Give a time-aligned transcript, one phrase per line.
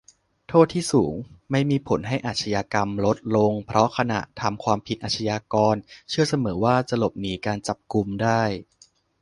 [0.47, 1.13] "โทษที่สูง
[1.51, 5.75] ไม่มีผลให้อาชญากรรมลดลง เพราะขณะทำความผิดอาชญากร
[6.09, 8.41] เชื่อเสมอว่าจะหลบหนีการจับกุมได้"